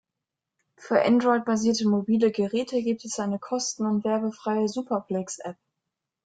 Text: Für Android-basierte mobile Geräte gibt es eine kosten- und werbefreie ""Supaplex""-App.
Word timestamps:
Für 0.77 1.05
Android-basierte 1.05 1.87
mobile 1.87 2.31
Geräte 2.31 2.81
gibt 2.81 3.05
es 3.05 3.19
eine 3.19 3.37
kosten- 3.37 3.85
und 3.85 4.03
werbefreie 4.03 4.67
""Supaplex""-App. 4.67 5.57